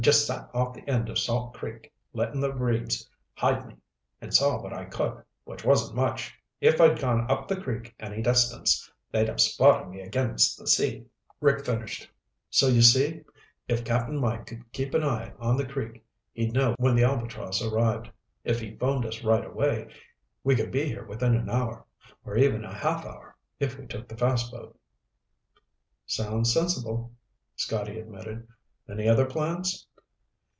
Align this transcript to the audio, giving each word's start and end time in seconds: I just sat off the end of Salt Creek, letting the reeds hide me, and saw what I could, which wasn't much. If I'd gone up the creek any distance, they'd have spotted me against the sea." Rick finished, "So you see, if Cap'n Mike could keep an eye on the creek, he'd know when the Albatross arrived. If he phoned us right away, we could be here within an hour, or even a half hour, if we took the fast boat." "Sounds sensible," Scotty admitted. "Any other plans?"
I 0.01 0.03
just 0.03 0.25
sat 0.25 0.49
off 0.51 0.73
the 0.73 0.89
end 0.89 1.09
of 1.09 1.19
Salt 1.19 1.53
Creek, 1.53 1.93
letting 2.11 2.39
the 2.41 2.51
reeds 2.51 3.07
hide 3.35 3.67
me, 3.67 3.75
and 4.19 4.33
saw 4.33 4.59
what 4.59 4.73
I 4.73 4.85
could, 4.85 5.23
which 5.43 5.63
wasn't 5.63 5.95
much. 5.95 6.33
If 6.59 6.81
I'd 6.81 6.97
gone 6.97 7.29
up 7.29 7.47
the 7.47 7.61
creek 7.61 7.93
any 7.99 8.19
distance, 8.23 8.91
they'd 9.11 9.27
have 9.27 9.39
spotted 9.39 9.89
me 9.91 10.01
against 10.01 10.57
the 10.57 10.65
sea." 10.65 11.05
Rick 11.39 11.67
finished, 11.67 12.09
"So 12.49 12.65
you 12.65 12.81
see, 12.81 13.21
if 13.67 13.85
Cap'n 13.85 14.17
Mike 14.17 14.47
could 14.47 14.71
keep 14.71 14.95
an 14.95 15.03
eye 15.03 15.33
on 15.37 15.55
the 15.55 15.67
creek, 15.67 16.03
he'd 16.33 16.51
know 16.53 16.73
when 16.79 16.95
the 16.95 17.03
Albatross 17.03 17.61
arrived. 17.61 18.09
If 18.43 18.59
he 18.59 18.75
phoned 18.75 19.05
us 19.05 19.23
right 19.23 19.45
away, 19.45 19.93
we 20.43 20.55
could 20.55 20.71
be 20.71 20.85
here 20.87 21.05
within 21.05 21.35
an 21.35 21.47
hour, 21.47 21.85
or 22.25 22.35
even 22.37 22.65
a 22.65 22.73
half 22.73 23.05
hour, 23.05 23.35
if 23.59 23.77
we 23.77 23.85
took 23.85 24.07
the 24.07 24.17
fast 24.17 24.51
boat." 24.51 24.75
"Sounds 26.07 26.51
sensible," 26.51 27.11
Scotty 27.55 27.99
admitted. 27.99 28.47
"Any 28.89 29.07
other 29.07 29.25
plans?" 29.27 29.85